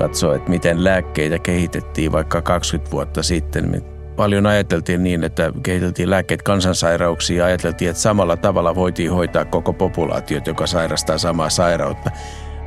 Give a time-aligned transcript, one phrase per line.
[0.00, 3.84] katsoo, että miten lääkkeitä kehitettiin vaikka 20 vuotta sitten.
[4.16, 9.72] Paljon ajateltiin niin, että kehiteltiin lääkkeet kansansairauksiin ja ajateltiin, että samalla tavalla voitiin hoitaa koko
[9.72, 12.10] populaatiot, joka sairastaa samaa sairautta.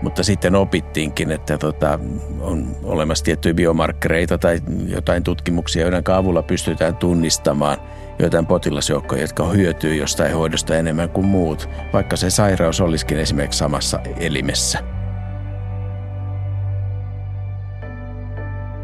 [0.02, 2.00] Mutta sitten opittiinkin, että tota,
[2.42, 7.78] on olemassa tiettyjä biomarkkereita tai jotain tutkimuksia, joiden avulla pystytään tunnistamaan
[8.20, 14.00] joitain potilasjoukkoja, jotka hyötyy jostain hoidosta enemmän kuin muut, vaikka se sairaus olisikin esimerkiksi samassa
[14.20, 14.93] elimessä.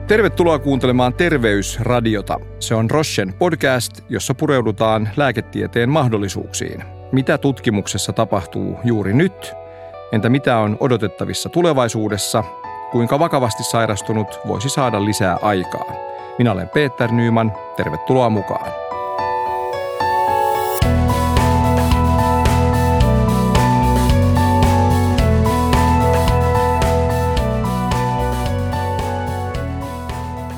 [0.09, 2.39] Tervetuloa kuuntelemaan Terveysradiota.
[2.59, 6.83] Se on Rochen podcast, jossa pureudutaan lääketieteen mahdollisuuksiin.
[7.11, 9.53] Mitä tutkimuksessa tapahtuu juuri nyt?
[10.11, 12.43] Entä mitä on odotettavissa tulevaisuudessa?
[12.91, 15.93] Kuinka vakavasti sairastunut voisi saada lisää aikaa?
[16.37, 17.53] Minä olen Peter Nyman.
[17.77, 18.88] Tervetuloa mukaan.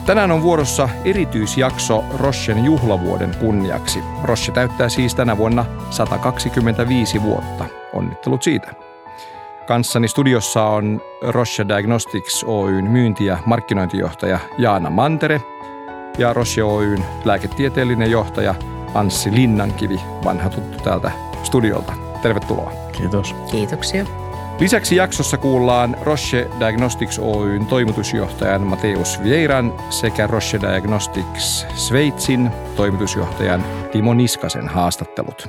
[0.05, 3.99] Tänään on vuorossa erityisjakso Roschen juhlavuoden kunniaksi.
[4.23, 7.66] Roche täyttää siis tänä vuonna 125 vuotta.
[7.94, 8.73] Onnittelut siitä.
[9.67, 15.41] Kanssani studiossa on Roche Diagnostics Oyn myynti- ja markkinointijohtaja Jaana Mantere
[16.17, 18.55] ja Roche Oyn lääketieteellinen johtaja
[18.94, 21.11] Anssi Linnankivi, vanha tuttu täältä
[21.44, 21.94] studiolta.
[22.22, 22.73] Tervetuloa.
[22.91, 23.35] Kiitos.
[23.52, 24.20] Kiitoksia.
[24.62, 34.14] Lisäksi jaksossa kuullaan Roche Diagnostics Oyn toimitusjohtajan Mateus Vieiran sekä Roche Diagnostics Sveitsin toimitusjohtajan Timo
[34.14, 35.48] Niskasen haastattelut.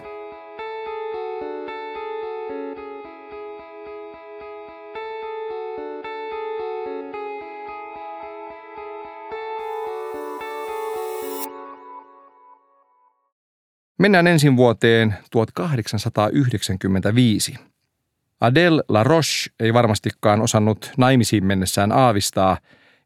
[13.98, 17.71] Mennään ensin vuoteen 1895.
[18.42, 22.58] Adele Laroche ei varmastikaan osannut naimisiin mennessään aavistaa,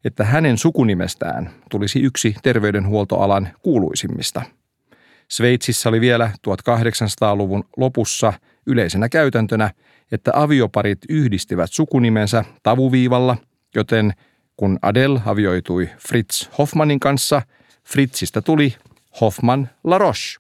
[0.04, 4.42] että hänen sukunimestään tulisi yksi terveydenhuoltoalan kuuluisimmista.
[5.28, 8.32] Sveitsissä oli vielä 1800-luvun lopussa
[8.66, 9.70] yleisenä käytäntönä,
[10.12, 13.36] että avioparit yhdistivät sukunimensä tavuviivalla,
[13.74, 14.12] joten
[14.56, 17.42] kun Adele avioitui Fritz Hoffmanin kanssa,
[17.84, 18.74] Fritzistä tuli
[19.20, 20.38] Hoffman Laroche.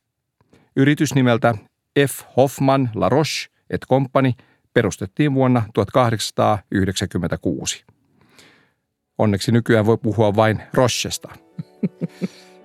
[0.76, 1.54] Yritys nimeltä
[2.08, 2.22] F.
[2.36, 4.32] Hoffman Laroche et Company–
[4.76, 7.84] perustettiin vuonna 1896.
[9.18, 11.28] Onneksi nykyään voi puhua vain Rochesta.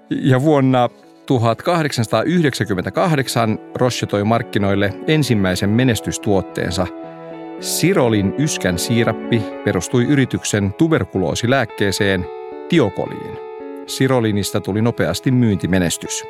[0.09, 0.89] Ja vuonna
[1.25, 6.87] 1898 Roche toi markkinoille ensimmäisen menestystuotteensa.
[7.59, 12.25] Sirolin yskän siirappi perustui yrityksen tuberkuloosilääkkeeseen
[12.69, 13.37] tiokoliin.
[13.87, 16.23] Sirolinista tuli nopeasti myyntimenestys.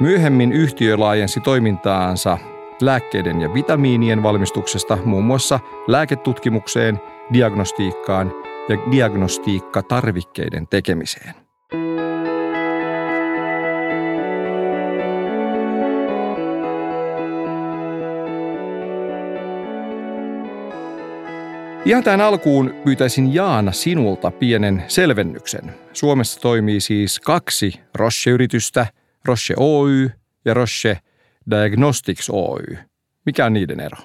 [0.00, 2.38] Myöhemmin yhtiö laajensi toimintaansa
[2.82, 7.00] lääkkeiden ja vitamiinien valmistuksesta muun muassa lääketutkimukseen,
[7.32, 8.32] diagnostiikkaan
[8.68, 11.34] ja diagnostiikkatarvikkeiden tekemiseen.
[21.84, 25.74] Ihan tähän alkuun pyytäisin Jaana sinulta pienen selvennyksen.
[25.92, 28.86] Suomessa toimii siis kaksi Roche-yritystä,
[29.24, 30.10] Roche Oy
[30.44, 30.98] ja Roche
[31.50, 32.78] Diagnostics Oy.
[33.26, 33.98] Mikä on niiden ero?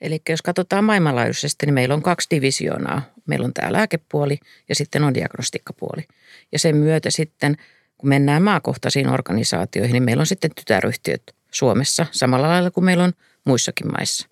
[0.00, 3.02] Eli jos katsotaan maailmanlaajuisesti, niin meillä on kaksi divisioonaa.
[3.26, 6.02] Meillä on tämä lääkepuoli ja sitten on diagnostiikkapuoli.
[6.52, 7.56] Ja sen myötä sitten,
[7.98, 13.12] kun mennään maakohtaisiin organisaatioihin, niin meillä on sitten tytäryhtiöt Suomessa samalla lailla kuin meillä on
[13.44, 14.28] muissakin maissa.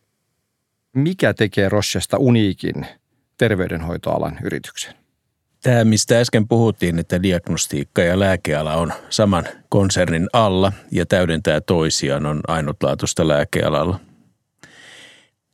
[0.95, 2.87] Mikä tekee Rochesta uniikin
[3.39, 5.06] terveydenhoitoalan yrityksen?
[5.63, 12.27] Tämä, mistä äsken puhuttiin, että diagnostiikka ja lääkeala on saman konsernin alla ja täydentää toisiaan,
[12.27, 14.01] on ainutlaatuista lääkealalla.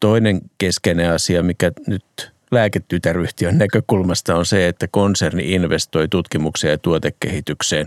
[0.01, 7.87] Toinen keskeinen asia, mikä nyt lääketytäryhtiön näkökulmasta on se, että konserni investoi tutkimukseen ja tuotekehitykseen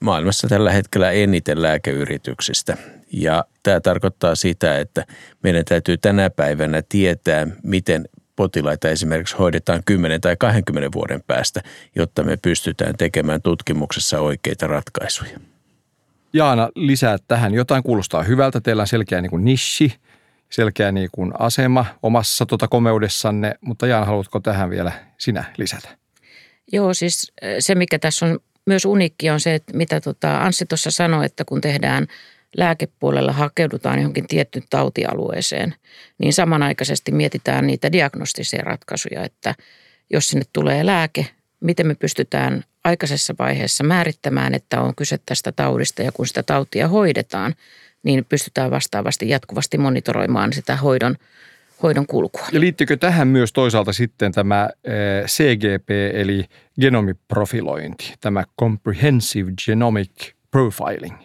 [0.00, 2.76] maailmassa tällä hetkellä eniten lääkeyrityksistä.
[3.12, 5.04] Ja tämä tarkoittaa sitä, että
[5.42, 11.60] meidän täytyy tänä päivänä tietää, miten potilaita esimerkiksi hoidetaan 10 tai 20 vuoden päästä,
[11.96, 15.38] jotta me pystytään tekemään tutkimuksessa oikeita ratkaisuja.
[16.32, 17.54] Jaana, lisää tähän.
[17.54, 18.60] Jotain kuulostaa hyvältä.
[18.60, 19.94] Teillä on selkeä niin kuin nishi,
[20.50, 25.88] selkeä niin kuin asema omassa tuota komeudessanne, mutta Jaana, haluatko tähän vielä sinä lisätä?
[26.72, 30.90] Joo, siis se mikä tässä on myös uniikki on se, että mitä tota Anssi tuossa
[30.90, 32.06] sanoi, että kun tehdään–
[32.56, 35.74] lääkepuolella hakeudutaan johonkin tiettyyn tautialueeseen,
[36.18, 39.54] niin samanaikaisesti mietitään niitä diagnostisia ratkaisuja, että
[40.10, 41.26] jos sinne tulee lääke,
[41.60, 46.88] miten me pystytään aikaisessa vaiheessa määrittämään, että on kyse tästä taudista ja kun sitä tautia
[46.88, 47.54] hoidetaan,
[48.02, 51.16] niin pystytään vastaavasti jatkuvasti monitoroimaan sitä hoidon,
[51.82, 52.46] hoidon kulkua.
[52.52, 54.70] Ja liittyykö tähän myös toisaalta sitten tämä
[55.26, 56.44] CGP eli
[56.80, 61.16] genomiprofilointi, tämä Comprehensive Genomic Profiling?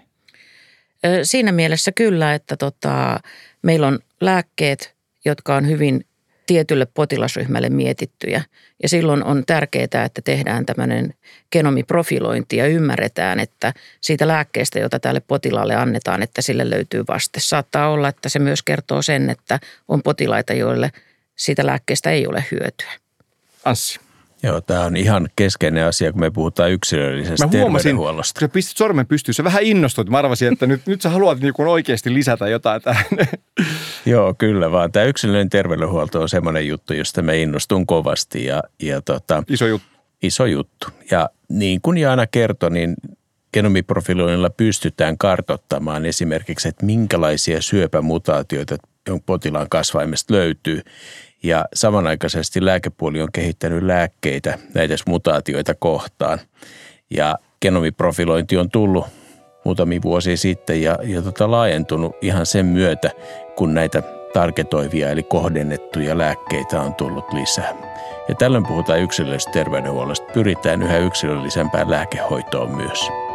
[1.23, 3.19] Siinä mielessä kyllä, että tota,
[3.61, 6.05] meillä on lääkkeet, jotka on hyvin
[6.47, 8.43] tietylle potilasryhmälle mietittyjä.
[8.83, 11.13] Ja silloin on tärkeää, että tehdään tämmöinen
[11.51, 17.39] genomiprofilointi ja ymmärretään, että siitä lääkkeestä, jota tälle potilaalle annetaan, että sille löytyy vaste.
[17.39, 20.91] Saattaa olla, että se myös kertoo sen, että on potilaita, joille
[21.35, 22.91] siitä lääkkeestä ei ole hyötyä.
[23.65, 23.99] Anssi.
[24.43, 28.39] Joo, tämä on ihan keskeinen asia, kun me puhutaan yksilöllisestä Mä huomasin, terveydenhuollosta.
[28.39, 30.09] kun sä pistit sormen pystyyn, sä vähän innostuit.
[30.09, 33.05] Mä arvasin, että nyt, nyt sä haluat niin oikeasti lisätä jotain tähän.
[34.05, 34.91] Joo, kyllä vaan.
[34.91, 38.45] Tämä yksilöllinen terveydenhuolto on semmoinen juttu, josta me innostun kovasti.
[38.45, 39.87] Ja, ja tota, Iso juttu.
[40.21, 40.87] Iso juttu.
[41.11, 42.95] Ja niin kuin Jaana kertoi, niin
[43.53, 48.77] genomiprofiloinnilla pystytään kartottamaan esimerkiksi, että minkälaisia syöpämutaatioita
[49.25, 50.81] potilaan kasvaimesta löytyy.
[51.43, 56.39] Ja samanaikaisesti lääkepuoli on kehittänyt lääkkeitä näitä mutaatioita kohtaan.
[57.09, 59.05] Ja genomiprofilointi on tullut
[59.65, 63.11] muutamia vuosia sitten ja, ja tota laajentunut ihan sen myötä,
[63.55, 64.01] kun näitä
[64.33, 67.73] tarketoivia eli kohdennettuja lääkkeitä on tullut lisää.
[68.29, 70.33] Ja tällöin puhutaan yksilöllisestä terveydenhuollosta.
[70.33, 73.28] Pyritään yhä yksilöllisempään lääkehoitoon myös.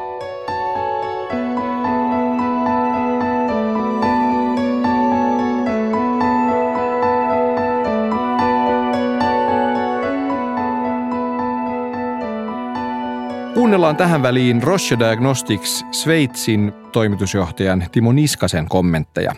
[13.65, 19.33] Kuunnellaan tähän väliin Roche Diagnostics Sveitsin toimitusjohtajan Timo Niskasen kommentteja.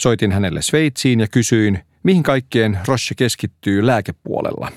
[0.00, 4.68] Soitin hänelle Sveitsiin ja kysyin, mihin kaikkeen Roche keskittyy lääkepuolella.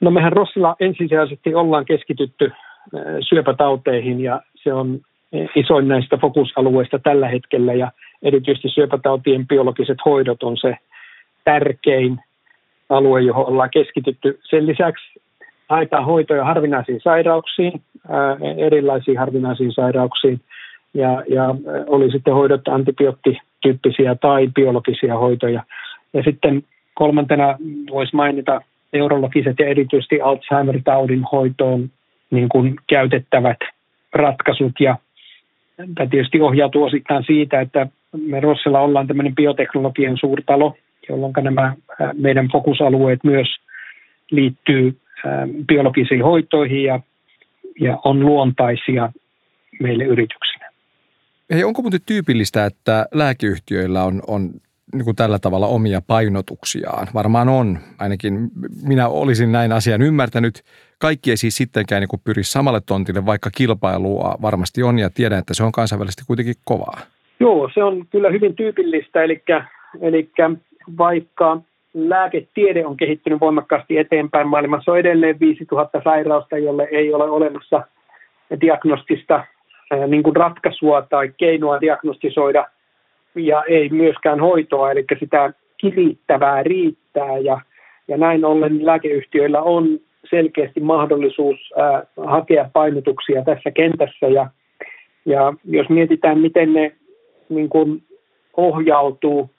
[0.00, 2.52] No mehän Rossilla ensisijaisesti ollaan keskitytty
[3.28, 5.00] syöpätauteihin ja se on
[5.54, 7.92] isoin näistä fokusalueista tällä hetkellä ja
[8.22, 10.76] erityisesti syöpätautien biologiset hoidot on se
[11.44, 12.20] tärkein
[12.88, 14.40] alue, johon ollaan keskitytty.
[14.50, 15.23] Sen lisäksi
[15.68, 17.82] haetaan hoitoja harvinaisiin sairauksiin,
[18.56, 20.40] erilaisiin harvinaisiin sairauksiin,
[20.94, 21.54] ja, ja
[21.86, 25.62] oli sitten hoidot antibioottityyppisiä tai biologisia hoitoja.
[26.12, 26.62] Ja sitten
[26.94, 27.58] kolmantena
[27.90, 28.60] voisi mainita
[28.92, 31.90] neurologiset ja erityisesti Alzheimer-taudin hoitoon
[32.30, 33.58] niin kuin käytettävät
[34.12, 34.72] ratkaisut.
[34.80, 34.96] Ja
[35.94, 37.86] tämä tietysti ohjautuu osittain siitä, että
[38.26, 40.76] me Rossella ollaan tämmöinen bioteknologian suurtalo,
[41.08, 41.74] jolloin nämä
[42.12, 43.48] meidän fokusalueet myös
[44.30, 44.96] liittyy
[45.68, 47.00] biologisiin hoitoihin ja,
[47.80, 49.12] ja on luontaisia
[49.80, 50.70] meille yrityksinä.
[51.50, 54.50] Hei, onko muuten tyypillistä, että lääkeyhtiöillä on, on
[54.92, 57.06] niin kuin tällä tavalla omia painotuksiaan?
[57.14, 58.50] Varmaan on, ainakin
[58.86, 60.62] minä olisin näin asian ymmärtänyt.
[60.98, 65.54] Kaikki ei siis sittenkään niin pyri samalle tontille, vaikka kilpailua varmasti on ja tiedän, että
[65.54, 67.00] se on kansainvälisesti kuitenkin kovaa.
[67.40, 69.42] Joo, se on kyllä hyvin tyypillistä, eli,
[70.00, 70.30] eli
[70.98, 71.60] vaikka
[71.94, 74.48] lääketiede on kehittynyt voimakkaasti eteenpäin.
[74.48, 77.82] Maailmassa on edelleen 5000 sairausta, jolle ei ole olemassa
[78.60, 79.44] diagnostista
[80.06, 82.66] niin kuin ratkaisua tai keinoa diagnostisoida.
[83.34, 87.38] Ja ei myöskään hoitoa, eli sitä kirittävää riittää.
[87.38, 87.60] Ja,
[88.08, 89.98] ja näin ollen lääkeyhtiöillä on
[90.30, 94.26] selkeästi mahdollisuus ää, hakea painotuksia tässä kentässä.
[94.26, 94.50] Ja,
[95.26, 96.92] ja jos mietitään, miten ne
[97.48, 98.02] niin kuin
[98.56, 99.50] ohjautuu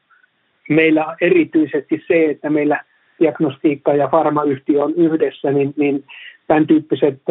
[0.70, 2.84] meillä erityisesti se, että meillä
[3.20, 6.04] diagnostiikka ja farmayhtiö on yhdessä, niin, niin
[6.48, 7.22] tämän tyyppiset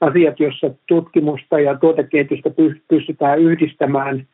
[0.00, 2.50] asiat, joissa tutkimusta ja tuotekehitystä
[2.88, 4.26] pystytään yhdistämään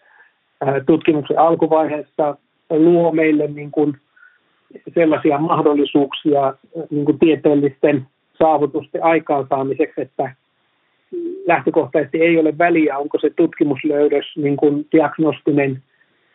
[0.86, 2.36] tutkimuksen alkuvaiheessa,
[2.70, 3.96] luo meille niin kuin
[4.94, 6.54] sellaisia mahdollisuuksia
[6.90, 8.06] niin kuin tieteellisten
[8.38, 10.32] saavutusten aikaansaamiseksi, että
[11.46, 15.82] lähtökohtaisesti ei ole väliä, onko se tutkimuslöydös niin kuin diagnostinen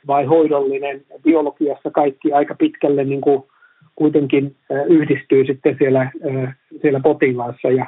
[0.07, 1.01] vai hoidollinen.
[1.23, 3.43] Biologiassa kaikki aika pitkälle niin kuin
[3.95, 4.55] kuitenkin
[4.87, 6.11] yhdistyy sitten siellä,
[6.81, 7.85] siellä potilaassa ja,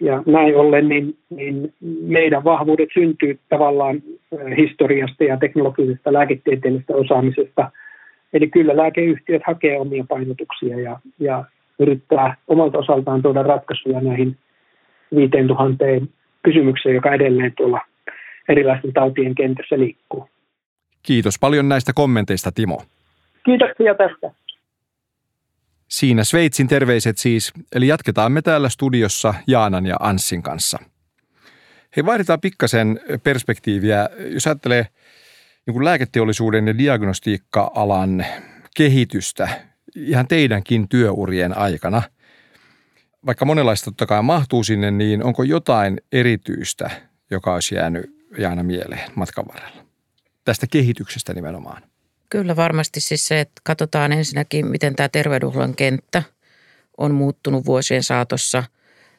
[0.00, 4.02] ja näin ollen niin, niin meidän vahvuudet syntyy tavallaan
[4.56, 7.70] historiasta ja teknologisesta lääketieteellisestä osaamisesta.
[8.32, 11.44] Eli kyllä lääkeyhtiöt hakee omia painotuksia ja, ja
[11.78, 14.36] yrittää omalta osaltaan tuoda ratkaisuja näihin
[15.14, 15.84] 5000
[16.42, 17.80] kysymykseen, joka edelleen tuolla
[18.48, 20.28] erilaisten tautien kentässä liikkuu.
[21.06, 22.82] Kiitos paljon näistä kommenteista, Timo.
[23.44, 24.30] Kiitoksia tästä.
[25.88, 30.78] Siinä Sveitsin terveiset siis, eli jatketaan me täällä studiossa Jaanan ja Anssin kanssa.
[31.96, 34.08] Hei, vaihdetaan pikkasen perspektiiviä.
[34.30, 34.86] Jos ajattelee
[35.66, 38.26] niin lääketeollisuuden ja diagnostiikka-alan
[38.76, 39.48] kehitystä
[39.94, 42.02] ihan teidänkin työurien aikana,
[43.26, 46.90] vaikka monenlaista totta kai mahtuu sinne, niin onko jotain erityistä,
[47.30, 49.85] joka olisi jäänyt Jaana mieleen matkan varrella?
[50.46, 51.82] Tästä kehityksestä nimenomaan?
[52.30, 56.22] Kyllä varmasti siis se, että katsotaan ensinnäkin, miten tämä terveydenhuollon kenttä
[56.98, 58.64] on muuttunut vuosien saatossa.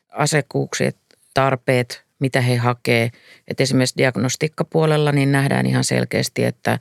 [0.09, 0.97] Asekuukset,
[1.33, 3.09] tarpeet, mitä he hakee.
[3.47, 6.79] Että esimerkiksi diagnostiikkapuolella niin nähdään ihan selkeästi, että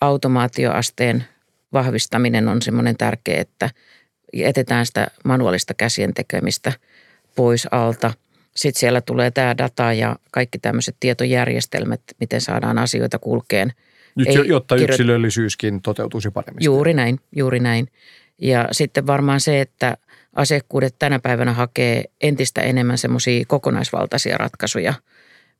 [0.00, 1.24] automaatioasteen
[1.72, 3.70] vahvistaminen on semmoinen tärkeä, että
[4.32, 6.72] etetään sitä manuaalista käsien tekemistä
[7.34, 8.12] pois alta.
[8.56, 13.72] Sitten siellä tulee tämä data ja kaikki tämmöiset tietojärjestelmät, miten saadaan asioita kulkeen.
[14.14, 14.92] Nyt, Ei jotta kirjo...
[14.92, 16.64] yksilöllisyyskin toteutuisi paremmin.
[16.64, 17.88] Juuri näin, juuri näin.
[18.38, 19.96] Ja sitten varmaan se, että
[20.36, 24.94] asiakkuudet tänä päivänä hakee entistä enemmän semmoisia kokonaisvaltaisia ratkaisuja–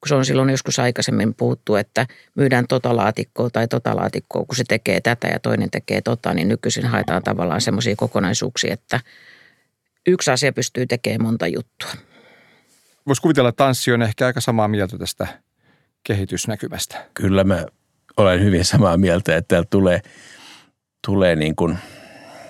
[0.00, 4.56] kun se on silloin joskus aikaisemmin puhuttu, että myydään tota laatikkoa tai tota laatikkoa, kun
[4.56, 9.00] se tekee tätä ja toinen tekee tota, niin nykyisin haetaan tavallaan semmoisia kokonaisuuksia, että
[10.06, 11.90] yksi asia pystyy tekemään monta juttua.
[13.06, 15.26] Voisi kuvitella, että tanssi on ehkä aika samaa mieltä tästä
[16.04, 17.06] kehitysnäkymästä.
[17.14, 17.66] Kyllä mä
[18.16, 20.00] olen hyvin samaa mieltä, että täällä tulee,
[21.06, 21.78] tulee niin kuin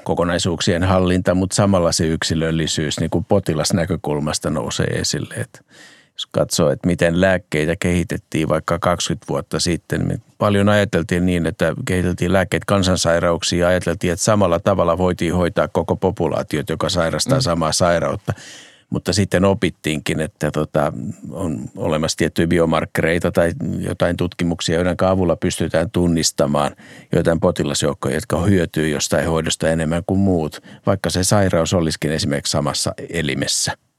[0.04, 5.34] kokonaisuuksien hallinta, mutta samalla se yksilöllisyys niin kuin potilasnäkökulmasta nousee esille.
[5.34, 5.60] Että
[6.12, 11.74] jos katsoo, että miten lääkkeitä kehitettiin vaikka 20 vuotta sitten, me paljon ajateltiin niin, että
[11.84, 17.42] kehiteltiin lääkkeet kansansairauksiin ja ajateltiin, että samalla tavalla voitiin hoitaa koko populaatiot, joka sairastaa mm.
[17.42, 18.32] samaa sairautta.
[18.90, 20.92] Mutta sitten opittiinkin, että tota,
[21.30, 26.76] on olemassa tiettyjä biomarkkereita tai jotain tutkimuksia, joiden avulla pystytään tunnistamaan
[27.12, 32.94] joitain potilasjoukkoja, jotka hyötyy jostain hoidosta enemmän kuin muut, vaikka se sairaus olisikin esimerkiksi samassa
[33.08, 33.72] elimessä–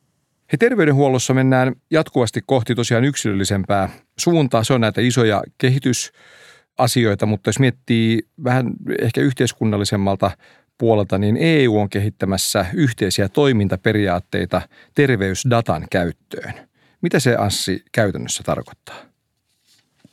[0.51, 4.63] He terveydenhuollossa mennään jatkuvasti kohti tosiaan yksilöllisempää suuntaa.
[4.63, 10.31] Se on näitä isoja kehitysasioita, mutta jos miettii vähän ehkä yhteiskunnallisemmalta
[10.77, 14.61] puolelta, niin EU on kehittämässä yhteisiä toimintaperiaatteita
[14.95, 16.53] terveysdatan käyttöön.
[17.01, 18.95] Mitä se Anssi käytännössä tarkoittaa?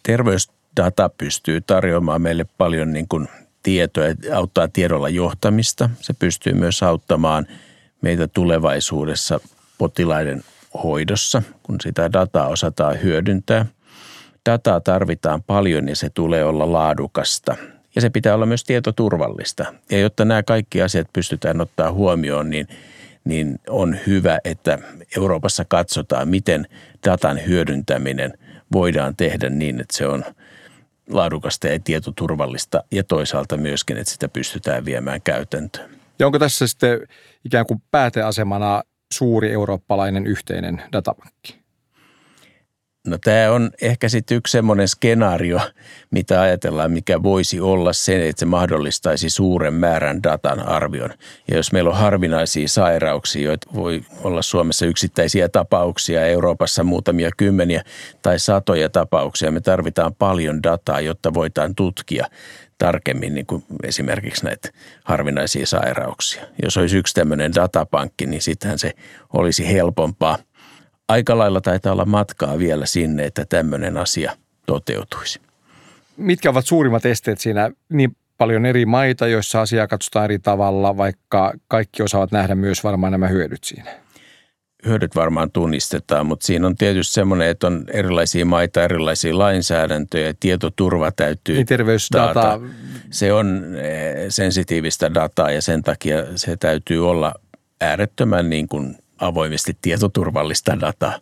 [0.02, 3.28] Terveysdata pystyy tarjoamaan meille paljon niin kuin
[3.62, 5.90] tietoa, auttaa tiedolla johtamista.
[6.00, 7.46] Se pystyy myös auttamaan
[8.02, 9.40] meitä tulevaisuudessa
[9.78, 10.42] potilaiden
[10.82, 13.66] hoidossa, kun sitä dataa osataan hyödyntää.
[14.50, 17.56] Dataa tarvitaan paljon ja se tulee olla laadukasta.
[17.94, 19.74] Ja se pitää olla myös tietoturvallista.
[19.90, 22.68] Ja jotta nämä kaikki asiat pystytään ottaa huomioon, niin,
[23.24, 24.78] niin on hyvä, että
[25.16, 26.66] Euroopassa katsotaan, miten
[27.04, 28.32] datan hyödyntäminen
[28.72, 30.24] voidaan tehdä niin, että se on
[31.10, 35.90] laadukasta ja tietoturvallista ja toisaalta myöskin, että sitä pystytään viemään käytäntöön.
[36.18, 37.00] Ja onko tässä sitten
[37.44, 41.58] ikään kuin pääteasemana suuri eurooppalainen yhteinen datapankki?
[43.08, 45.60] No tämä on ehkä sitten yksi semmoinen skenaario,
[46.10, 51.10] mitä ajatellaan, mikä voisi olla se, että se mahdollistaisi suuren määrän datan arvion.
[51.48, 57.82] Ja jos meillä on harvinaisia sairauksia, joita voi olla Suomessa yksittäisiä tapauksia, Euroopassa muutamia kymmeniä
[58.22, 62.26] tai satoja tapauksia, me tarvitaan paljon dataa, jotta voidaan tutkia
[62.78, 64.68] tarkemmin niin kuin esimerkiksi näitä
[65.04, 66.42] harvinaisia sairauksia.
[66.62, 68.92] Jos olisi yksi tämmöinen datapankki, niin sittenhän se
[69.32, 70.38] olisi helpompaa.
[71.08, 74.32] Aika lailla taitaa olla matkaa vielä sinne, että tämmöinen asia
[74.66, 75.40] toteutuisi.
[76.16, 77.70] Mitkä ovat suurimmat esteet siinä?
[77.88, 83.12] Niin paljon eri maita, joissa asiaa katsotaan eri tavalla, vaikka kaikki osaavat nähdä myös varmaan
[83.12, 83.90] nämä hyödyt siinä
[84.86, 91.12] hyödyt varmaan tunnistetaan, mutta siinä on tietysti semmoinen, että on erilaisia maita, erilaisia lainsäädäntöjä, tietoturva
[91.12, 92.60] täytyy niin terveysdata.
[93.10, 97.34] Se on eh, sensitiivistä dataa ja sen takia se täytyy olla
[97.80, 101.18] äärettömän niin kuin avoimesti tietoturvallista dataa.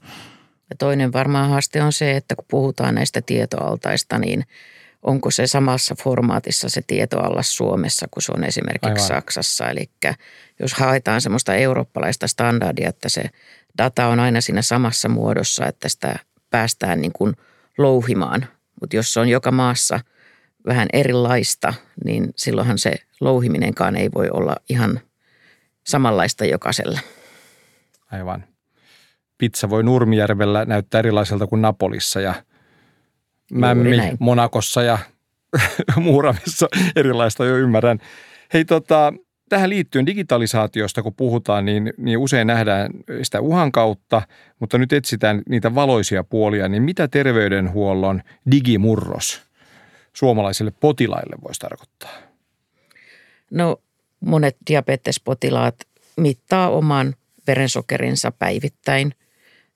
[0.71, 4.45] Ja toinen varmaan haaste on se, että kun puhutaan näistä tietoaltaista, niin
[5.03, 9.00] onko se samassa formaatissa se tietoalla Suomessa, kun se on esimerkiksi Aivan.
[9.00, 9.71] Saksassa.
[9.71, 9.91] Eli
[10.61, 13.25] jos haetaan semmoista eurooppalaista standardia, että se
[13.79, 16.19] data on aina siinä samassa muodossa, että sitä
[16.50, 17.37] päästään niin kuin
[17.79, 18.47] louhimaan.
[18.81, 20.00] Mutta jos se on joka maassa
[20.67, 21.75] vähän erilaista,
[22.05, 25.00] niin silloinhan se louhiminenkaan ei voi olla ihan
[25.87, 27.00] samanlaista jokaisella.
[28.12, 28.44] Aivan.
[29.38, 32.34] Pizza voi Nurmijärvellä näyttää erilaiselta kuin Napolissa ja
[33.52, 34.98] Mämmi Monakossa ja
[35.96, 37.98] Muuramissa erilaista jo ymmärrän.
[38.52, 39.12] Hei tota,
[39.48, 42.90] tähän liittyen digitalisaatiosta, kun puhutaan, niin, niin usein nähdään
[43.22, 44.22] sitä uhan kautta,
[44.60, 46.68] mutta nyt etsitään niitä valoisia puolia.
[46.68, 49.42] Niin mitä terveydenhuollon digimurros
[50.12, 52.10] suomalaisille potilaille voisi tarkoittaa?
[53.50, 53.76] No
[54.20, 55.75] monet diabetespotilaat
[56.16, 57.14] mittaa oman
[57.47, 59.15] verensokerinsa päivittäin.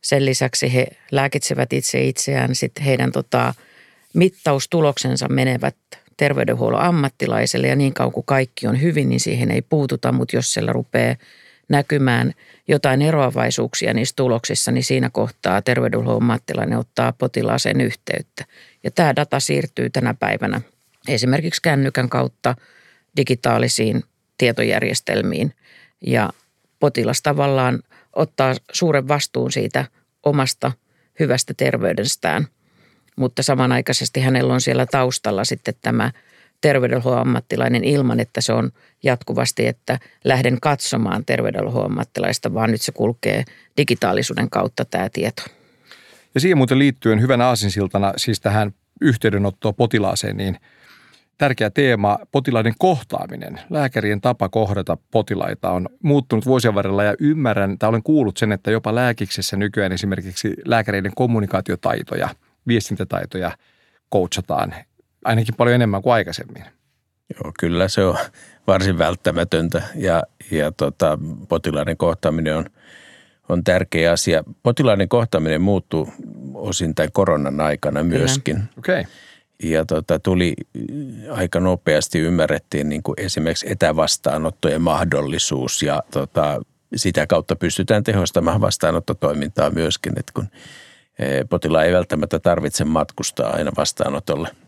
[0.00, 3.54] Sen lisäksi he lääkitsevät itse itseään, sitten heidän tota,
[4.14, 5.76] mittaustuloksensa menevät
[6.16, 10.52] terveydenhuollon ammattilaiselle ja niin kauan kuin kaikki on hyvin, niin siihen ei puututa, mutta jos
[10.52, 11.16] siellä rupeaa
[11.68, 12.32] näkymään
[12.68, 18.44] jotain eroavaisuuksia niissä tuloksissa, niin siinä kohtaa terveydenhuollon ammattilainen ottaa potilaaseen yhteyttä.
[18.84, 20.60] Ja tämä data siirtyy tänä päivänä
[21.08, 22.56] esimerkiksi kännykän kautta
[23.16, 24.04] digitaalisiin
[24.38, 25.54] tietojärjestelmiin
[26.06, 26.30] ja
[26.80, 27.82] potilas tavallaan
[28.16, 29.84] ottaa suuren vastuun siitä
[30.22, 30.72] omasta
[31.20, 32.46] hyvästä terveydestään,
[33.16, 36.10] mutta samanaikaisesti hänellä on siellä taustalla sitten tämä
[36.60, 37.28] terveydenhuollon
[37.84, 38.70] ilman, että se on
[39.02, 41.94] jatkuvasti, että lähden katsomaan terveydenhuollon
[42.54, 43.44] vaan nyt se kulkee
[43.76, 45.42] digitaalisuuden kautta tämä tieto.
[46.34, 50.58] Ja siihen muuten liittyen hyvänä aasinsiltana siis tähän yhteydenottoon potilaaseen, niin
[51.40, 53.60] tärkeä teema, potilaiden kohtaaminen.
[53.70, 58.70] Lääkärien tapa kohdata potilaita on muuttunut vuosien varrella ja ymmärrän, tai olen kuullut sen, että
[58.70, 62.28] jopa lääkiksessä nykyään esimerkiksi lääkäreiden kommunikaatiotaitoja,
[62.66, 63.52] viestintätaitoja
[64.12, 64.74] coachataan
[65.24, 66.64] ainakin paljon enemmän kuin aikaisemmin.
[67.34, 68.16] Joo, kyllä se on
[68.66, 71.18] varsin välttämätöntä ja, ja tota,
[71.48, 72.64] potilaiden kohtaaminen on,
[73.48, 74.44] on tärkeä asia.
[74.62, 76.08] Potilaiden kohtaaminen muuttuu
[76.54, 78.62] osin tämän koronan aikana myöskin.
[78.78, 79.00] Okei.
[79.00, 79.12] Okay.
[79.62, 80.54] Ja tota, tuli
[81.30, 86.62] aika nopeasti ymmärrettiin niin kuin esimerkiksi etävastaanottojen mahdollisuus ja tota,
[86.96, 90.48] sitä kautta pystytään tehostamaan vastaanottotoimintaa myöskin, että kun
[91.18, 94.48] e, potilaan ei välttämättä tarvitse matkustaa aina vastaanotolle–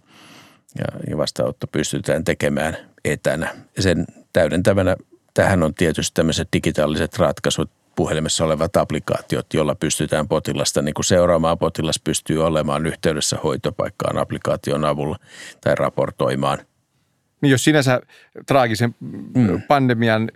[0.78, 3.54] ja, vastaanotto pystytään tekemään etänä.
[3.78, 4.96] Sen täydentävänä
[5.34, 11.58] tähän on tietysti tämmöiset digitaaliset ratkaisut, puhelimessa olevat applikaatiot, joilla pystytään potilasta niin kuin seuraamaan.
[11.58, 15.16] Potilas pystyy olemaan yhteydessä hoitopaikkaan applikaation avulla
[15.60, 16.58] tai raportoimaan.
[17.40, 18.00] Niin jos sinänsä
[18.46, 18.94] traagisen
[19.34, 19.62] mm.
[19.68, 20.30] pandemian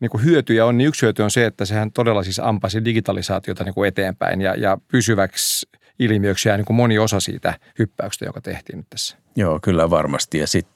[0.00, 3.64] niin kuin hyötyjä on, niin yksi hyöty on se, että sehän todella siis ampasi digitalisaatiota
[3.64, 8.40] niin kuin eteenpäin ja, ja pysyväksi ilmiöksi jää niin kuin moni osa siitä hyppäyksestä, joka
[8.40, 9.16] tehtiin nyt tässä.
[9.36, 10.38] Joo, kyllä varmasti.
[10.38, 10.75] Ja sitten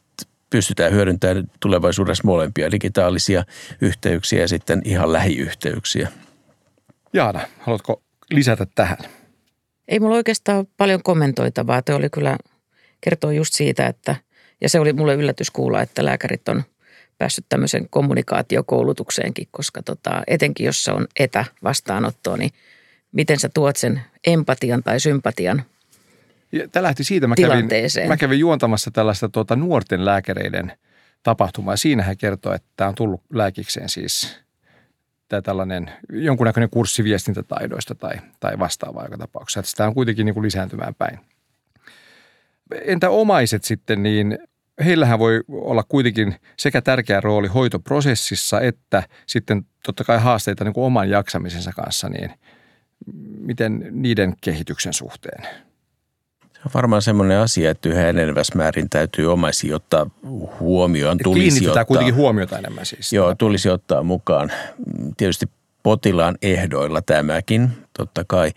[0.51, 3.45] pystytään hyödyntämään tulevaisuudessa molempia digitaalisia
[3.81, 6.09] yhteyksiä ja sitten ihan lähiyhteyksiä.
[7.13, 8.99] Jaana, haluatko lisätä tähän?
[9.89, 11.83] Ei mulla oikeastaan paljon kommentoitavaa.
[11.83, 12.39] Te oli kyllä
[13.01, 14.17] kertoo just siitä, että
[14.61, 16.63] ja se oli mulle yllätys kuulla, että lääkärit on
[17.19, 22.51] päässyt tämmöisen kommunikaatiokoulutukseenkin, koska tota, etenkin jos se on etävastaanottoa, niin
[23.13, 25.63] miten sä tuot sen empatian tai sympatian
[26.73, 27.69] Tämä lähti siitä, mä kävin,
[28.09, 30.73] mä kävin juontamassa tällaista tuota, nuorten lääkäreiden
[31.23, 31.77] tapahtumaa.
[31.77, 34.41] Siinä hän kertoo, että tämä on tullut lääkikseen siis
[35.29, 39.61] tämä tällainen jonkunnäköinen kurssi viestintätaidoista tai, tai vastaavaa joka tapauksessa.
[39.61, 41.19] Että sitä on kuitenkin niin kuin lisääntymään päin.
[42.85, 44.39] Entä omaiset sitten, niin
[44.85, 50.85] heillähän voi olla kuitenkin sekä tärkeä rooli hoitoprosessissa että sitten totta kai haasteita niin kuin
[50.85, 52.31] oman jaksamisensa kanssa, niin
[53.39, 55.70] miten niiden kehityksen suhteen?
[56.61, 60.11] Se on varmaan semmoinen asia, että yhä enenevässä määrin täytyy omaisia ottaa
[60.61, 61.19] huomioon.
[61.23, 63.13] Tulisi ottaa, kuitenkin huomiota enemmän siis.
[63.13, 64.53] Joo, tulisi ottaa mukaan.
[65.17, 65.47] Tietysti
[65.83, 68.51] potilaan ehdoilla tämäkin, totta kai.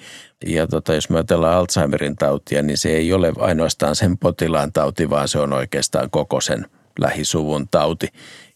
[0.46, 5.10] Ja tota, jos me ajatellaan Alzheimerin tautia, niin se ei ole ainoastaan sen potilaan tauti,
[5.10, 6.66] vaan se on oikeastaan koko sen
[7.00, 8.08] lähisuvun tauti.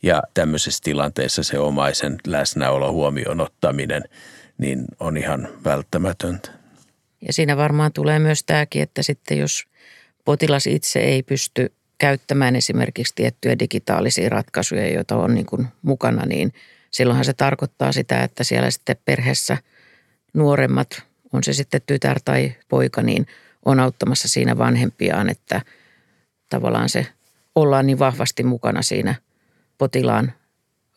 [0.04, 4.04] Ja tämmöisessä tilanteessa se omaisen läsnäolo huomioon ottaminen
[4.58, 6.50] niin on ihan välttämätöntä.
[7.22, 9.68] Ja siinä varmaan tulee myös tämäkin, että sitten jos
[10.26, 16.54] potilas itse ei pysty käyttämään esimerkiksi tiettyjä digitaalisia ratkaisuja, joita on niin kuin mukana, niin
[16.92, 19.58] silloinhan se tarkoittaa sitä, että siellä sitten perheessä
[20.34, 21.04] nuoremmat,
[21.34, 23.28] on se sitten tytär tai poika, niin
[23.66, 25.62] on auttamassa siinä vanhempiaan, että
[26.50, 27.08] tavallaan se
[27.56, 29.16] ollaan niin vahvasti mukana siinä
[29.78, 30.34] potilaan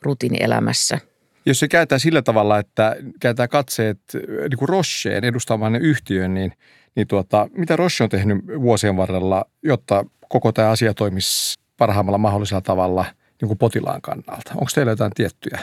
[0.02, 0.98] rutiinielämässä–
[1.46, 4.00] jos se kääntää sillä tavalla, että kääntää katseet
[4.48, 6.52] niin kuin Rocheen edustamaan yhtiön, niin,
[6.94, 12.60] niin tuota, mitä Roche on tehnyt vuosien varrella, jotta koko tämä asia toimisi parhaimmalla mahdollisella
[12.60, 13.04] tavalla
[13.40, 14.50] niin kuin potilaan kannalta?
[14.54, 15.58] Onko teillä jotain tiettyjä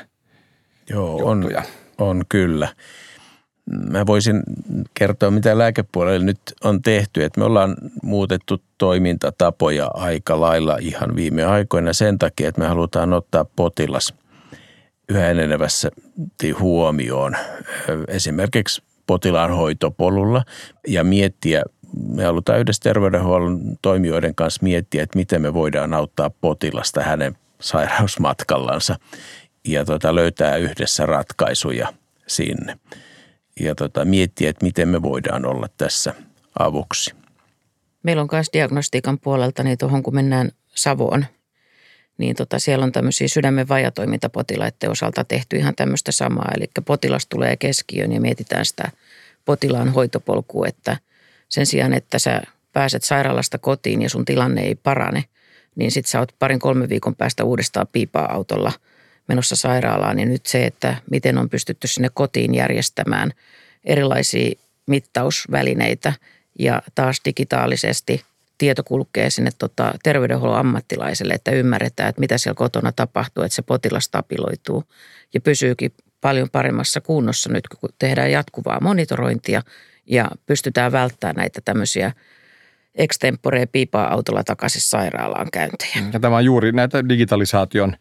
[0.89, 1.51] Joo, on,
[1.97, 2.67] on kyllä.
[3.89, 4.43] Mä voisin
[4.93, 7.23] kertoa, mitä lääkepuolella nyt on tehty.
[7.23, 13.13] Että me ollaan muutettu toimintatapoja aika lailla ihan viime aikoina sen takia, että me halutaan
[13.13, 14.13] ottaa potilas–
[15.09, 15.91] yhä enenevässä
[16.59, 17.35] huomioon
[18.07, 20.43] esimerkiksi potilaan hoitopolulla
[20.87, 21.63] ja miettiä,
[22.07, 28.95] me halutaan yhdessä terveydenhuollon toimijoiden kanssa miettiä, että miten me voidaan auttaa potilasta hänen sairausmatkallansa
[29.67, 31.93] ja tota, löytää yhdessä ratkaisuja
[32.27, 32.79] sinne.
[33.59, 36.13] Ja tota, miettiä, että miten me voidaan olla tässä
[36.59, 37.15] avuksi.
[38.03, 41.25] Meillä on myös diagnostiikan puolelta, niin tuohon kun mennään Savoon–
[42.17, 46.51] niin tota, siellä on tämmöisiä sydämen vajatoimintapotilaiden osalta tehty ihan tämmöistä samaa.
[46.57, 48.91] Eli potilas tulee keskiöön ja mietitään sitä
[49.45, 50.97] potilaan hoitopolkua, että
[51.49, 52.41] sen sijaan, että sä
[52.73, 55.23] pääset sairaalasta kotiin ja sun tilanne ei parane,
[55.75, 58.71] niin sit sä oot parin kolme viikon päästä uudestaan piipaa-autolla
[59.27, 60.15] menossa sairaalaan.
[60.15, 63.31] Niin nyt se, että miten on pystytty sinne kotiin järjestämään
[63.83, 64.51] erilaisia
[64.85, 66.13] mittausvälineitä
[66.59, 68.23] ja taas digitaalisesti
[68.57, 73.61] tieto kulkee sinne tota, terveydenhuollon ammattilaiselle, että ymmärretään, että mitä siellä kotona tapahtuu, että se
[73.61, 74.83] potilas stabiloituu
[75.33, 75.91] ja pysyykin
[76.21, 79.61] paljon paremmassa kunnossa nyt, kun tehdään jatkuvaa monitorointia
[80.05, 82.11] ja pystytään välttämään näitä tämmöisiä
[82.95, 86.03] extempore piipaa autolla takaisin sairaalaan käyntejä.
[86.13, 87.95] Ja tämä on juuri näitä digitalisaation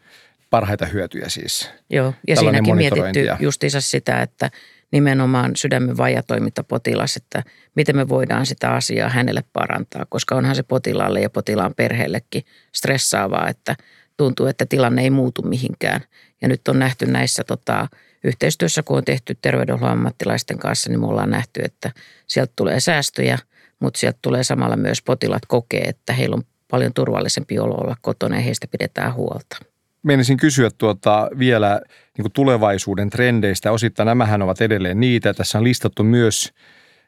[0.50, 1.70] parhaita hyötyjä siis.
[1.90, 4.50] Joo, ja siinäkin mietitty justiinsa sitä, että
[4.92, 7.42] nimenomaan sydämen vajatoimintapotilas, että
[7.74, 12.44] miten me voidaan sitä asiaa hänelle parantaa, koska onhan se potilaalle ja potilaan perheellekin
[12.74, 13.76] stressaavaa, että
[14.16, 16.00] tuntuu, että tilanne ei muutu mihinkään.
[16.42, 17.88] Ja nyt on nähty näissä tota,
[18.24, 21.90] yhteistyössä, kun on tehty terveydenhuollon ammattilaisten kanssa, niin me ollaan nähty, että
[22.26, 23.38] sieltä tulee säästöjä,
[23.80, 28.36] mutta sieltä tulee samalla myös potilaat kokee, että heillä on paljon turvallisempi olo olla kotona
[28.36, 29.56] ja heistä pidetään huolta.
[30.02, 31.80] Menisin kysyä tuota vielä
[32.18, 33.72] niin tulevaisuuden trendeistä.
[33.72, 35.34] Osittain nämähän ovat edelleen niitä.
[35.34, 36.52] Tässä on listattu myös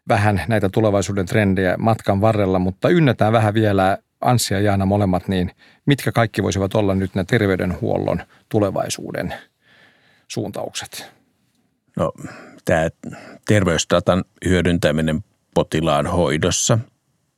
[0.08, 5.50] vähän näitä tulevaisuuden trendejä matkan varrella, mutta ynnätään vähän vielä Anssi ja Jaana molemmat, niin
[5.86, 9.34] mitkä kaikki voisivat olla nyt ne terveydenhuollon tulevaisuuden
[10.28, 11.12] suuntaukset?
[11.96, 12.12] No
[12.64, 12.88] tämä
[13.48, 15.24] terveysdatan hyödyntäminen
[15.54, 16.78] potilaan hoidossa–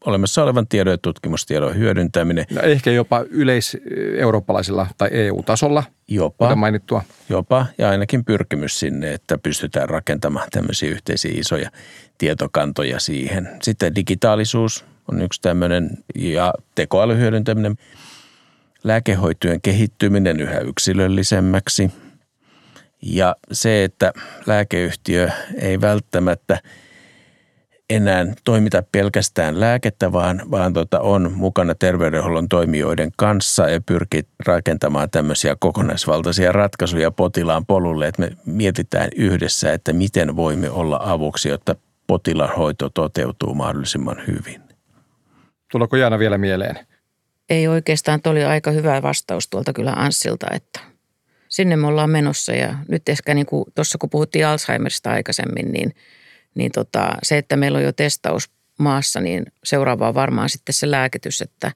[0.04, 2.44] olemassa olevan tiedon ja tutkimustiedon hyödyntäminen.
[2.50, 7.02] No ehkä jopa yleis-eurooppalaisella tai EU-tasolla, jopa, mainittua.
[7.28, 11.70] Jopa, ja ainakin pyrkimys sinne, että pystytään rakentamaan tämmöisiä yhteisiä isoja
[12.18, 13.48] tietokantoja siihen.
[13.62, 17.76] Sitten digitaalisuus on yksi tämmöinen, ja tekoälyn hyödyntäminen,
[18.84, 21.90] lääkehoitojen kehittyminen yhä yksilöllisemmäksi,
[23.02, 24.12] ja se, että
[24.46, 26.58] lääkeyhtiö ei välttämättä–
[27.90, 35.10] enää toimita pelkästään lääkettä, vaan, vaan tota, on mukana terveydenhuollon toimijoiden kanssa ja pyrkii rakentamaan
[35.10, 41.76] tämmöisiä kokonaisvaltaisia ratkaisuja potilaan polulle, että me mietitään yhdessä, että miten voimme olla avuksi, jotta
[42.06, 44.62] potilaan hoito toteutuu mahdollisimman hyvin.
[45.72, 46.86] Tuleeko Jaana vielä mieleen?
[47.50, 50.80] Ei oikeastaan, oli aika hyvä vastaus tuolta kyllä Anssilta, että
[51.48, 55.94] sinne me ollaan menossa ja nyt ehkä niin kuin tuossa kun puhuttiin Alzheimerista aikaisemmin, niin–
[56.54, 60.90] niin tota, se, että meillä on jo testaus maassa, niin seuraava on varmaan sitten se
[60.90, 61.72] lääkitys, että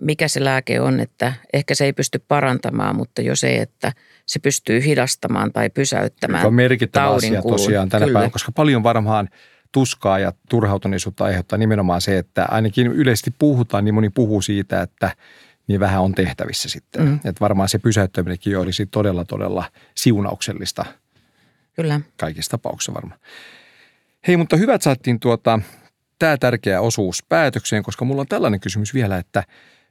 [0.00, 3.92] mikä se lääke on, että ehkä se ei pysty parantamaan, mutta jo se, että
[4.26, 7.56] se pystyy hidastamaan tai pysäyttämään on merkittävä asia kulun.
[7.56, 8.16] tosiaan tänä Kyllä.
[8.16, 9.28] päivänä, koska paljon varmaan
[9.72, 15.16] tuskaa ja turhautuneisuutta aiheuttaa nimenomaan se, että ainakin yleisesti puhutaan, niin moni puhuu siitä, että
[15.66, 17.04] niin vähän on tehtävissä sitten.
[17.04, 17.14] Mm.
[17.14, 20.84] Että varmaan se pysäyttäminenkin olisi todella, todella siunauksellista.
[21.76, 22.00] Kyllä.
[22.16, 23.20] Kaikissa tapauksissa varmaan.
[24.28, 25.60] Hei, mutta hyvät saatiin tuota,
[26.18, 29.44] tämä tärkeä osuus päätökseen, koska mulla on tällainen kysymys vielä, että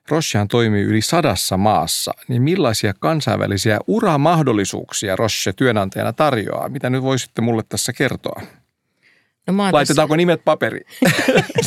[0.09, 6.69] Rochehan toimii yli sadassa maassa, niin millaisia kansainvälisiä uramahdollisuuksia Roche työnantajana tarjoaa?
[6.69, 8.41] Mitä nyt voisitte mulle tässä kertoa?
[9.47, 10.17] No Laitetaanko tässä...
[10.17, 10.85] nimet paperiin?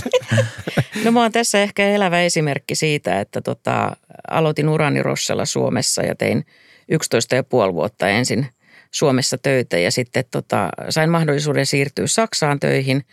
[1.04, 3.96] no mä oon tässä ehkä elävä esimerkki siitä, että tota,
[4.30, 6.44] aloitin urani Rossella Suomessa ja tein
[6.92, 8.46] 11,5 vuotta ensin–
[8.94, 13.04] Suomessa töitä ja sitten tota, sain mahdollisuuden siirtyä Saksaan töihin.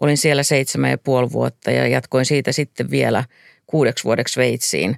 [0.00, 3.24] Olin siellä seitsemän ja puoli vuotta ja jatkoin siitä sitten vielä
[3.66, 4.96] kuudeksi vuodeksi Sveitsiin.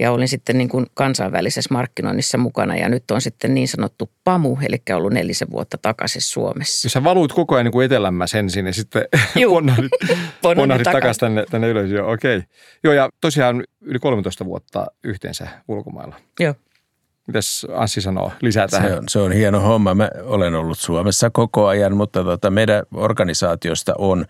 [0.00, 4.58] Ja olin sitten niin kuin kansainvälisessä markkinoinnissa mukana ja nyt on sitten niin sanottu PAMU,
[4.62, 6.88] eli ollut nelisen vuotta takaisin Suomessa.
[6.88, 9.04] Sä valuit koko ajan niin kuin etelämmässä ensin ja sitten
[9.48, 9.90] ponnahdit,
[10.42, 11.90] ponnahdit takaisin tänne, tänne ylös.
[11.90, 12.36] Joo, okei.
[12.36, 12.48] Okay.
[12.84, 16.16] Joo, ja tosiaan yli 13 vuotta yhteensä ulkomailla.
[16.40, 16.54] Joo.
[17.30, 18.88] Mitäs Anssi sanoo lisää tähän?
[18.90, 19.94] Se on, se on hieno homma.
[19.94, 24.26] Mä olen ollut Suomessa koko ajan, mutta tota, meidän organisaatiosta on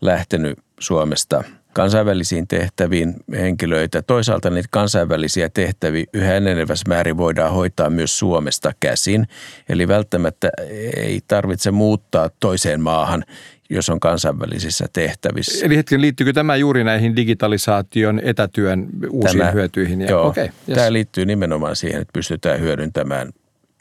[0.00, 4.02] lähtenyt Suomesta kansainvälisiin tehtäviin henkilöitä.
[4.02, 9.26] Toisaalta niitä kansainvälisiä tehtäviä yhä enenevässä määrin voidaan hoitaa myös Suomesta käsin.
[9.68, 10.50] Eli välttämättä
[10.96, 13.24] ei tarvitse muuttaa toiseen maahan
[13.70, 15.66] jos on kansainvälisissä tehtävissä.
[15.66, 20.00] Eli hetken, liittyykö tämä juuri näihin digitalisaation, etätyön uusiin tämä, hyötyihin?
[20.00, 20.76] Ja, joo, okay, yes.
[20.76, 23.32] tämä liittyy nimenomaan siihen, että pystytään hyödyntämään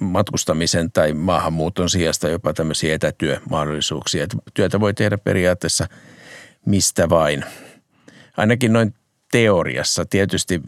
[0.01, 4.23] matkustamisen tai maahanmuuton sijasta jopa tämmöisiä etätyömahdollisuuksia.
[4.23, 5.88] Että työtä voi tehdä periaatteessa
[6.65, 7.45] mistä vain.
[8.38, 8.94] Ainakin noin
[9.32, 10.06] teoriassa.
[10.06, 10.62] Tietysti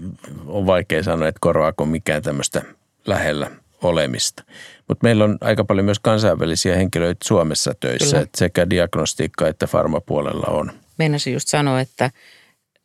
[0.45, 2.61] on vaikea sanoa, että korvaako mikään tämmöistä
[3.05, 4.43] lähellä olemista.
[4.87, 10.47] Mutta meillä on aika paljon myös kansainvälisiä henkilöitä Suomessa töissä, että sekä diagnostiikka että farmapuolella
[10.47, 10.71] on.
[10.97, 12.11] Meinasin just sanoa, että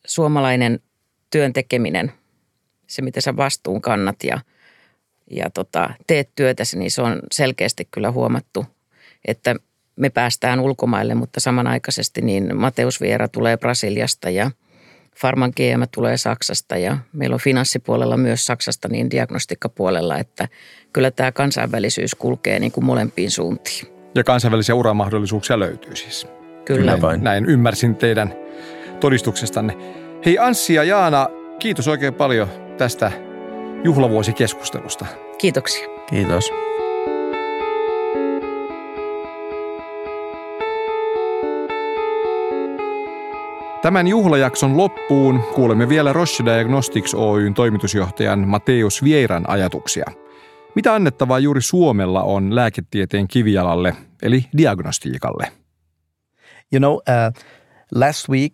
[0.07, 0.79] suomalainen
[1.31, 2.11] työn tekeminen,
[2.87, 4.39] se miten sä vastuun kannat ja,
[5.31, 8.65] ja tota, teet työtäsi, niin se on selkeästi kyllä huomattu,
[9.27, 9.55] että
[9.95, 14.51] me päästään ulkomaille, mutta samanaikaisesti niin Mateus Viera tulee Brasiliasta ja–
[15.21, 20.47] Farman GM tulee Saksasta ja meillä on finanssipuolella myös Saksasta niin diagnostiikkapuolella, että
[20.93, 23.87] kyllä tämä kansainvälisyys kulkee niin kuin molempiin suuntiin.
[24.15, 26.27] Ja kansainvälisiä uramahdollisuuksia löytyy siis.
[26.65, 26.79] Kyllä.
[26.81, 27.23] Kyllä vain.
[27.23, 28.33] Näin ymmärsin teidän
[28.99, 29.77] todistuksestanne.
[30.25, 31.27] Hei Anssi ja Jaana,
[31.59, 33.11] kiitos oikein paljon tästä
[33.83, 35.05] juhlavuosikeskustelusta.
[35.37, 35.87] Kiitoksia.
[36.09, 36.51] Kiitos.
[43.81, 50.05] Tämän juhlajakson loppuun kuulemme vielä Roche Diagnostics Oyn toimitusjohtajan Mateus Vieiran ajatuksia.
[50.75, 55.51] Mitä annettavaa juuri Suomella on lääketieteen kivijalalle, eli diagnostiikalle?
[56.73, 57.43] You know, uh,
[57.91, 58.53] last week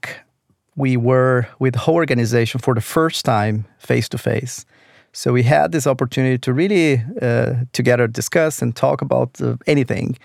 [0.79, 4.67] we were with the whole organization for the first time face to face.
[5.15, 10.17] So we had this opportunity to really uh, together discuss and talk about uh, anything.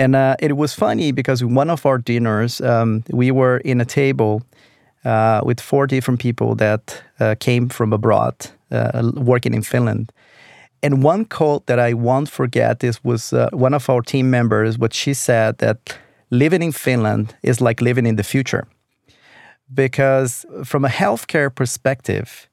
[0.00, 3.84] And uh, it was funny because one of our dinners, um, we were in a
[3.84, 4.40] table
[5.04, 8.34] uh, with four different people that uh, came from abroad,
[8.70, 10.10] uh, working in Finland.
[10.82, 14.78] And one quote that I won't forget is was uh, one of our team members.
[14.78, 15.98] What she said that
[16.30, 18.64] living in Finland is like living in the future,
[19.74, 22.48] because from a healthcare perspective,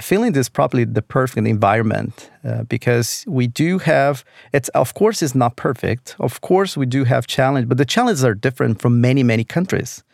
[0.00, 5.34] Finland is probably the perfect environment uh, because we do have it's of course it's
[5.34, 6.16] not perfect.
[6.18, 10.04] Of course we do have challenge, but the challenges are different from many many countries.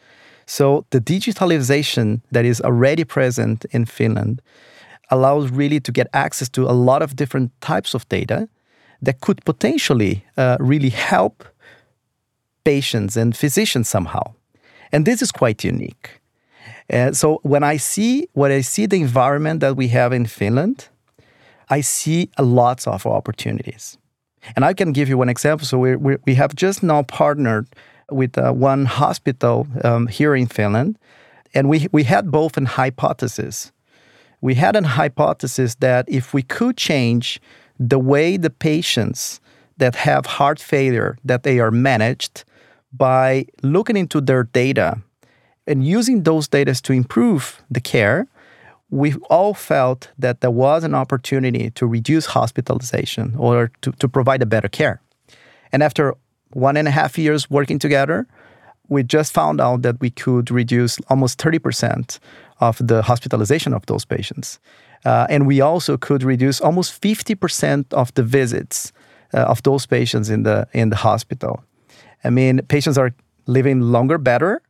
[0.47, 4.43] So the digitalization that is already present in Finland
[5.09, 8.49] allows really to get access to a lot of different types of data
[9.03, 11.45] that could potentially uh, really help
[12.65, 14.35] patients and physicians somehow.
[14.93, 16.22] And this is quite unique.
[16.93, 20.89] Uh, so when I see when I see the environment that we have in Finland,
[21.71, 23.99] I see lots of opportunities.
[24.57, 25.67] And I can give you one example.
[25.67, 27.67] So we we we have just now partnered
[28.11, 30.99] with uh, one hospital um, here in Finland,
[31.55, 33.73] and we we had both an hypothesis.
[34.41, 37.41] We had a hypothesis that if we could change
[37.89, 39.41] the way the patients
[39.79, 42.45] that have heart failure that they are managed
[42.93, 44.99] by looking into their data
[45.67, 48.27] and using those data to improve the care,
[48.91, 54.43] we all felt that there was an opportunity to reduce hospitalization or to, to provide
[54.43, 55.01] a better care.
[55.73, 56.15] And after
[56.53, 58.27] one and a half years working together,
[58.89, 62.19] we just found out that we could reduce almost 30%
[62.61, 64.59] of the hospitalization of those patients.
[65.05, 68.93] Uh, and we also could reduce almost 50% of the visits
[69.35, 71.65] uh, of those patients in the in the hospital.
[72.23, 73.15] I mean, patients are
[73.47, 74.61] living longer, better,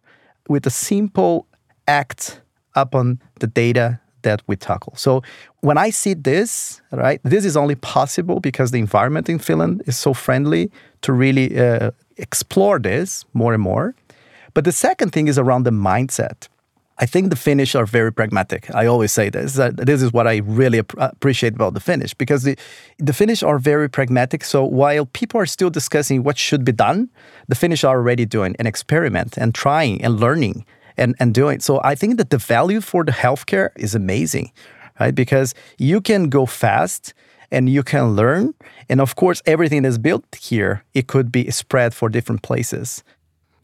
[0.49, 1.47] with a simple
[1.87, 2.41] act
[2.75, 4.95] upon the data that we tackle.
[4.97, 5.23] So
[5.61, 9.99] when I see this, right, this is only possible because the environment in Finland is
[9.99, 10.71] so friendly
[11.03, 13.95] to really uh, explore this more and more.
[14.55, 16.49] But the second thing is around the mindset.
[17.03, 18.73] I think the Finnish are very pragmatic.
[18.73, 19.55] I always say this.
[19.89, 22.57] this is what I really ap- appreciate about the Finnish because the,
[22.99, 24.45] the Finnish are very pragmatic.
[24.45, 27.11] So while people are still discussing what should be done,
[27.49, 30.65] the Finnish are already doing an experiment and trying and learning
[30.97, 31.59] and, and doing.
[31.59, 34.53] So I think that the value for the healthcare is amazing,
[35.01, 35.13] right?
[35.13, 37.15] Because you can go fast
[37.51, 38.55] and you can learn.
[38.89, 43.03] And of course, everything that's built here, it could be spread for different places.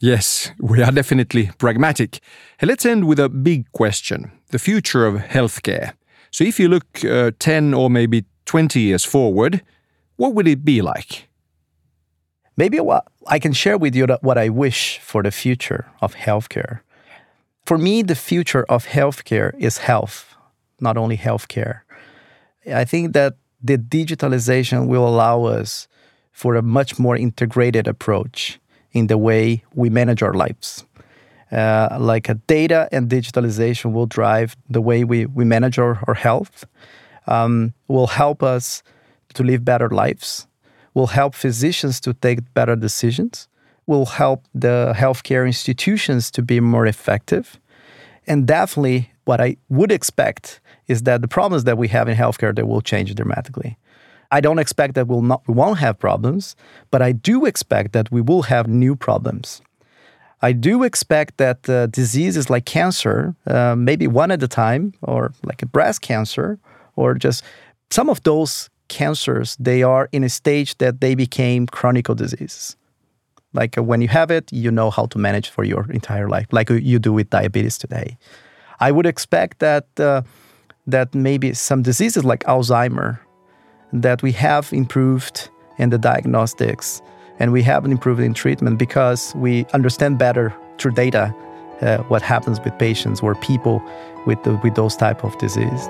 [0.01, 2.21] Yes, we are definitely pragmatic.
[2.61, 5.93] Let's end with a big question the future of healthcare.
[6.31, 9.61] So, if you look uh, 10 or maybe 20 years forward,
[10.15, 11.27] what would it be like?
[12.55, 16.79] Maybe what I can share with you what I wish for the future of healthcare.
[17.65, 20.35] For me, the future of healthcare is health,
[20.79, 21.81] not only healthcare.
[22.73, 25.87] I think that the digitalization will allow us
[26.31, 28.59] for a much more integrated approach
[28.91, 30.85] in the way we manage our lives.
[31.51, 36.65] Uh, like data and digitalization will drive the way we, we manage our, our health,
[37.27, 38.83] um, will help us
[39.33, 40.47] to live better lives,
[40.93, 43.47] will help physicians to take better decisions,
[43.87, 47.59] will help the healthcare institutions to be more effective.
[48.27, 52.55] And definitely, what I would expect is that the problems that we have in healthcare
[52.55, 53.77] that will change dramatically.
[54.31, 56.55] I don't expect that we'll not we won't have problems,
[56.91, 59.61] but I do expect that we will have new problems.
[60.41, 65.33] I do expect that uh, diseases like cancer, uh, maybe one at a time, or
[65.43, 66.59] like a breast cancer,
[66.95, 67.43] or just
[67.89, 72.77] some of those cancers, they are in a stage that they became chronic diseases.
[73.53, 76.47] Like uh, when you have it, you know how to manage for your entire life,
[76.51, 78.17] like you do with diabetes today.
[78.79, 80.21] I would expect that uh,
[80.87, 83.19] that maybe some diseases like Alzheimer
[83.93, 85.49] that we have improved
[85.79, 87.03] in the diagnostics
[87.39, 91.31] and we have improved in treatment because we understand better through data
[91.81, 93.81] uh, what happens with patients or people
[94.27, 95.89] with, the, with those type of disease.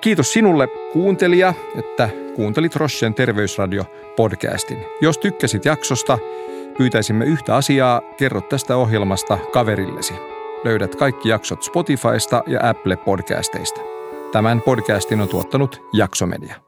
[0.00, 3.84] Kiitos sinulle kuuntelija, että kuuntelit Rochen terveysradio
[4.16, 4.78] podcastin.
[5.00, 6.18] Jos tykkäsit jaksosta,
[6.78, 10.14] Pyytäisimme yhtä asiaa, kerro tästä ohjelmasta kaverillesi.
[10.64, 13.95] Löydät kaikki jaksot Spotifysta ja Apple podcasteista.
[14.32, 16.65] Tämän podcastin on tuottanut Jaksomedia.